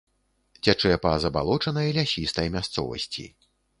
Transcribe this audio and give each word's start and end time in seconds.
Цячэ 0.69 0.95
па 1.03 1.11
забалочанай 1.25 1.93
лясістай 1.99 2.47
мясцовасці. 2.57 3.29